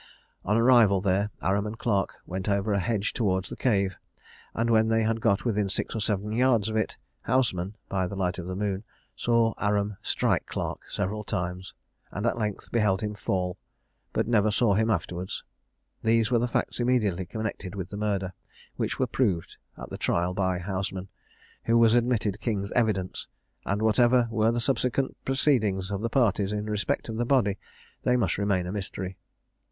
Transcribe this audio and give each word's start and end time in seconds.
On 0.43 0.55
their 0.55 0.63
arrival 0.63 0.99
there, 0.99 1.29
Aram 1.43 1.67
and 1.67 1.77
Clarke 1.77 2.15
went 2.25 2.49
over 2.49 2.73
a 2.73 2.79
hedge 2.79 3.13
towards 3.13 3.49
the 3.49 3.55
cave; 3.55 3.97
and 4.55 4.71
when 4.71 4.87
they 4.87 5.03
had 5.03 5.21
got 5.21 5.45
within 5.45 5.69
six 5.69 5.93
or 5.95 5.99
seven 5.99 6.31
yards 6.31 6.69
of 6.69 6.75
it, 6.75 6.97
Houseman 7.21 7.75
(by 7.87 8.07
the 8.07 8.15
light 8.15 8.39
of 8.39 8.47
the 8.47 8.55
moon) 8.55 8.83
saw 9.15 9.53
Aram 9.61 9.97
strike 10.01 10.47
Clarke 10.47 10.89
several 10.89 11.23
times, 11.23 11.75
and 12.09 12.25
at 12.25 12.35
length 12.39 12.71
beheld 12.71 13.01
him 13.01 13.13
fall, 13.13 13.59
but 14.11 14.27
never 14.27 14.49
saw 14.49 14.73
him 14.73 14.89
afterwards. 14.89 15.43
These 16.01 16.31
were 16.31 16.39
the 16.39 16.47
facts 16.47 16.79
immediately 16.79 17.27
connected 17.27 17.75
with 17.75 17.89
the 17.91 17.95
murder, 17.97 18.33
which 18.77 18.97
were 18.97 19.05
proved 19.05 19.55
at 19.77 19.91
the 19.91 19.99
trial 19.99 20.33
by 20.33 20.57
Houseman, 20.57 21.09
who 21.65 21.77
was 21.77 21.93
admitted 21.93 22.41
King's 22.41 22.71
evidence; 22.71 23.27
and, 23.67 23.83
whatever 23.83 24.27
were 24.31 24.49
the 24.51 24.59
subsequent 24.59 25.15
proceedings 25.25 25.91
of 25.91 26.01
the 26.01 26.09
parties 26.09 26.51
in 26.51 26.67
respect 26.67 27.07
of 27.07 27.17
the 27.17 27.23
body, 27.25 27.59
they 28.01 28.17
must 28.17 28.39
remain 28.39 28.65
a 28.65 28.71
mystery. 28.71 29.15